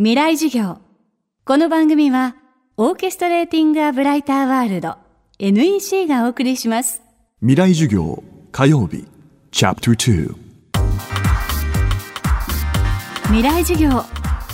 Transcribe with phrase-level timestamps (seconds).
[0.00, 0.78] 未来授業。
[1.44, 2.36] この番組は、
[2.76, 4.94] オーケストレーティング・ア・ブライター・ワールド
[5.40, 7.02] NEC がお送りします。
[7.40, 8.22] 未来授業
[8.52, 9.08] 火曜日
[9.50, 10.34] チャプター
[13.24, 14.04] 未来授業。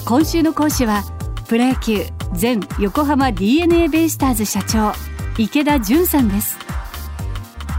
[0.07, 1.03] 今週の講師は、
[1.47, 2.07] プロ野球
[2.41, 4.95] 前横浜 DNA ベイスターズ社長、
[5.37, 6.57] 池田純さんです。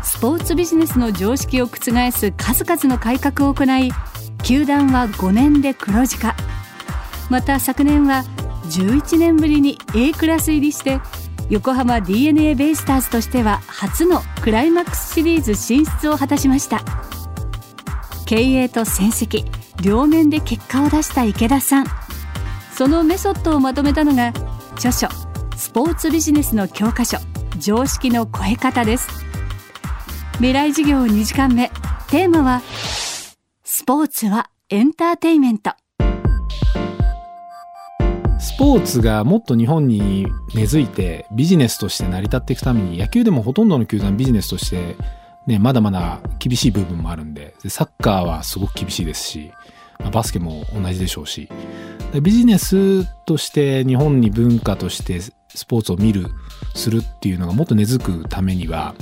[0.03, 3.91] スポーツビジネスの常識を覆す数々の改革を行い、
[4.43, 6.35] 球団は5年で黒字化。
[7.29, 8.23] また昨年は
[8.65, 10.99] 11年ぶりに A クラス入りして
[11.49, 16.81] 横浜 d n a ベイスターズとしては初のクライマックスシリーズ進出を果たしました。
[18.25, 19.45] 経営と戦績
[19.81, 21.85] 両面で結果を出した池田さん。
[22.73, 24.33] そのメソッドをまとめたのが
[24.75, 25.07] 著書
[25.55, 27.19] 「スポーツビジネスの教科書
[27.57, 29.07] 常識の超え方」です。
[30.37, 31.69] 未来授業2時間目。
[32.07, 32.61] テーマは
[33.63, 35.73] スポーツはエンターテイメント。
[38.55, 44.95] スポーツがもっと日本に根付いてビジネスとして成り立っていくために野球でもほとんどの球団ビジネスとして
[45.45, 49.51] ね、まだまだ厳しい部分もあるんで、でサッカーはすごく厳しいですし、
[49.99, 51.49] まあバスケも同じでしょうし、
[52.21, 55.33] ビジネスとして日本に文化としてス
[55.67, 56.27] ポーツを見る、
[56.75, 58.95] するっていうのがもっと根付くためには、やっ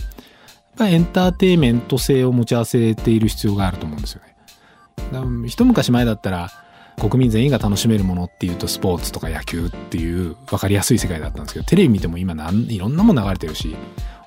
[0.77, 5.47] ぱエンターテイメント性を持ち合わせている必要があると思うんですよね。
[5.47, 6.49] 一昔前だったら、
[6.99, 13.75] 国民全員が楽しめるものっていうとスポーツとか野球っていう分かりやすい世界だったんですけどテレビ見ても今いろんなもの流れてるし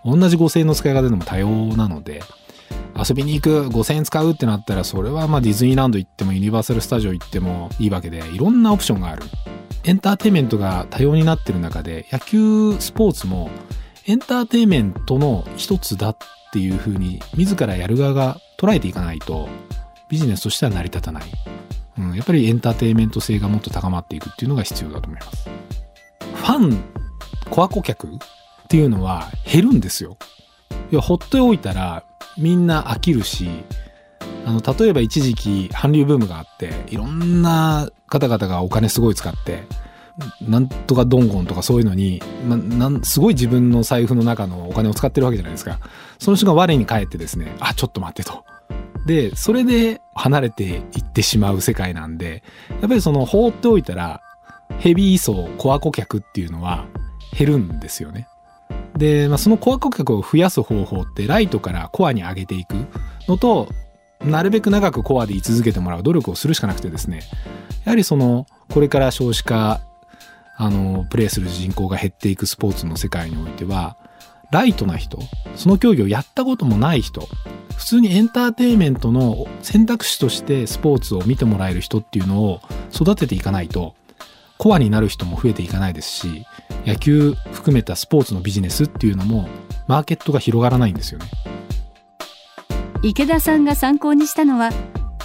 [0.04, 2.22] 同じ5000円の使い方でも多様なので
[2.96, 9.22] 遊びに行く5000円使うってなったらそれはまあディズニーランド行ってもユニバーサル・スタジオ行ってもいいわけでいろんなオプションがある。
[9.84, 13.50] エンターテインメントが多様になってる中で野球スポーツも
[14.06, 16.16] エンターテインメントの一つだっ
[16.52, 19.48] ていうふうに自らやる側が捉えていかないと
[20.08, 21.24] ビジネスとしては成り立たない。
[21.98, 25.48] うん、やっぱりエンターテインメント性がもっと高まっていくっていうのが必要だと思います。
[26.34, 26.84] ファン、
[27.50, 28.10] コア顧客っ
[28.68, 30.16] ていうのは減るんですよ。
[30.90, 32.04] いや、ほっておいたら
[32.36, 33.48] みんな飽きるし、
[34.44, 39.64] あの、例えば一時期韓流ブームがあって、いろんな方々がお金すごい使って、
[40.40, 45.78] なんとかドンゴンとかそういうのに、ま、なんすごい自分の財布の中のお金を使ってるわけじゃないですか。
[46.18, 48.44] その人が我に返ってですね、あ、ちょっと待ってと。
[49.06, 52.42] で、それで離れていってしまう世界なんで、
[52.80, 54.20] やっぱりその放っておいたら、
[54.78, 56.86] ヘビー層、コア顧客っていうのは
[57.36, 58.28] 減るんですよね。
[58.96, 62.74] で、まあ、そのコア顧客を増やす方法って、ライトからコアに上げていく
[63.28, 63.68] のと、
[64.24, 67.20] なるべく長くコアで居続けてもらう努力をするしかなくてですね、
[67.84, 69.80] やはりその、これから少子化、
[70.56, 73.96] あの、プレイする人口が減っていくスポーツの世界においては、
[74.50, 75.18] ライトな人、
[75.54, 77.28] その競技をやったこともない人、
[77.76, 82.60] 普通にエンターテインメントの選択肢としてスポーツを見てもらえる人っていうのを
[82.92, 83.94] 育てていかないと、
[84.58, 86.46] コアになる人も増えていかないですし、
[86.86, 89.48] 野球含めたスポーツのビジネスっていうのも、
[89.86, 91.26] マーケットが広がらないんですよね。
[93.02, 94.70] 池田さんが参考にしたのは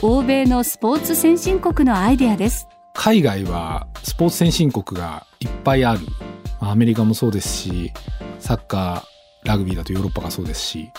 [0.01, 6.01] 欧米のスポーツ先進国のアイデアです海外はスポーツ先進国がいっぱいある。
[6.59, 7.91] アメリカもそうですし、
[8.39, 10.91] サッカー、ラグビーだとヨーロッパがそうですし、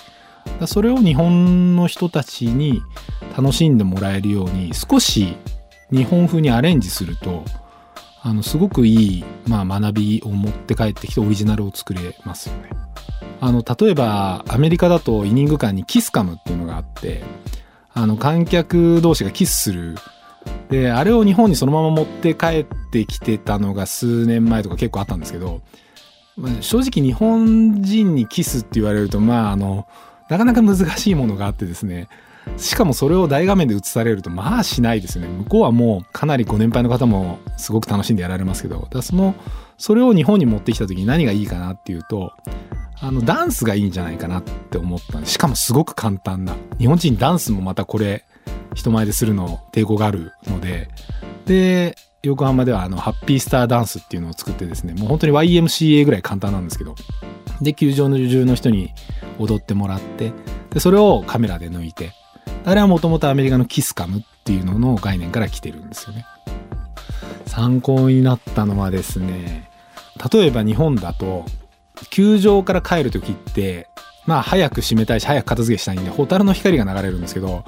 [0.66, 2.82] それを日本の人たちに
[3.36, 5.36] 楽しんでもらえるように少し
[5.90, 7.44] 日本風にアレンジすると
[8.22, 12.70] あのすごくいい、まあ、学びを持って帰ってきてオリジナルを作れますよね。
[13.40, 17.24] あの例えばアメリカだとイニング間にキスカムっていうのがあって
[17.92, 19.96] あの観客同士がキスする
[20.70, 25.60] であれを日本にそのまま持って帰ってきてたのが数年前とか結構あったんですけど
[26.60, 29.88] 正直日本人にキスって言われるとまああの
[30.32, 32.08] なかなか難しいものがあってですね。
[32.56, 35.28] しかもそれを大画面で映されるとまあしないですよね。
[35.28, 38.80] 向こうはもうかなりご年配の方もすごく楽しんでやられますけど。
[38.80, 39.34] だからその
[39.76, 42.32] それを日本に持ってきた時に何がいいかなっていうと
[43.00, 48.24] あのダンスがいいんじゃないかなって思ったんでしかもすごく簡単な日本人ダンスもまたこれ
[48.74, 50.88] 人前でするの抵抗があるので。
[51.46, 56.94] で横浜ではあのハッピースターダンスっていうのを作ってですねもう本当に YMCA ぐらい簡単なんですけど
[57.60, 58.92] で球場の中の人に
[59.38, 60.32] 踊ってもらって
[60.70, 62.12] でそれをカメラで抜いて
[62.64, 66.24] あれはもともとアメリカのキスカムっていうのの概念から来てるんですよね。
[67.46, 69.68] 参考になったのはですね
[70.32, 71.44] 例えば日本だと
[72.10, 73.88] 球場から帰る時って
[74.26, 77.64] まあ早く閉めたいし早く片付けしたいんで蛍の光が流れるんですけど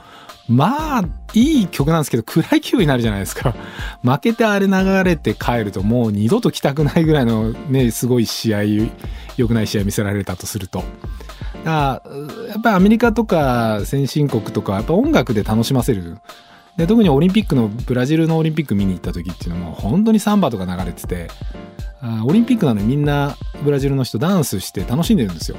[0.48, 3.54] まあいい曲なんですけど暗い気分になるじゃないですか。
[4.04, 8.62] 負けてあれ流れて帰るともう二度と来たくないぐらいのねすごい試合
[9.36, 10.84] 良くない試合見せられたとすると。
[11.64, 12.10] だから
[12.48, 16.18] やっぱりアメリカとか先進国とかやっぱ音楽で楽しませる。
[16.76, 21.28] で特にオリンピックのブラジルのオリンピック見に行った時っていうのも本当にサンバとか流れてて
[22.02, 25.56] あオリンピックなのにみんなブラジルの人ダンスして楽しんでるんですよ。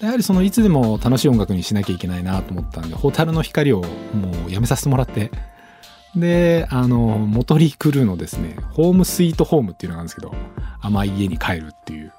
[0.00, 5.30] やはりそのいつでも楽しい音楽にしなきゃいけないなと思ったんで「蛍の光」をもうやめさせてもらって。
[6.16, 10.34] であのモトリークルーのですね「ホームスイートホーム」っていうのがあるんですけど
[10.80, 12.12] 甘い家に帰るっていう。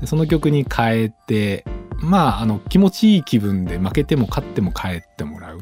[0.00, 1.64] でその曲に変えて
[1.98, 5.60] まああの気持ちいい気分で負けても勝っても帰ってもらう。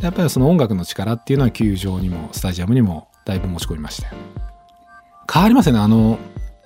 [0.00, 4.14] やっぱりその音楽の力っていうのは球場にもスタジアムにもだいぶ持ち込みましたよ。
[5.32, 6.18] 変わりますよねあの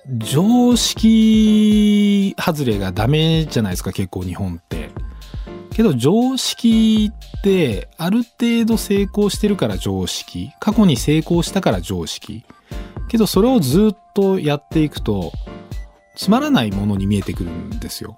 [0.09, 4.89] 常識外れがダメじゃないですか結構日本って。
[5.71, 10.51] けど常識ってある程度成功してるから常識。
[10.59, 12.45] 過去に成功したから常識。
[13.09, 15.31] けどそれをずっとやっていくと
[16.15, 18.15] つまらないものに見えてくるんですよ。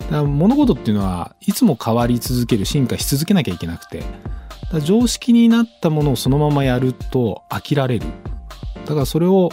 [0.00, 4.02] だから物事っていうのはいつも変わり続ける進化し続けなきゃいけなくて。
[4.82, 8.06] 常識になったものをそのままやると飽きられる。
[8.86, 9.50] だからそれを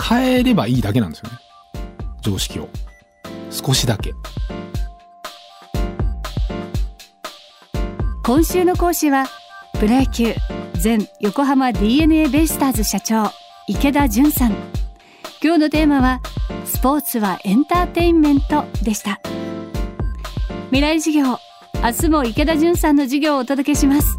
[0.00, 1.38] 変えればいいだけなんですよね。
[2.22, 2.68] 常識を。
[3.50, 4.14] 少しだけ。
[8.24, 9.26] 今週の講師は
[9.80, 10.34] プロ野球
[10.82, 13.30] 前横浜 d n a ベイスターズ社長
[13.66, 14.52] 池田純さん。
[15.42, 16.20] 今日のテーマは
[16.64, 19.20] スポーツはエンターテインメントでした。
[20.66, 21.38] 未来授業
[21.82, 24.18] 明日も池田純さんの授業をお届けします。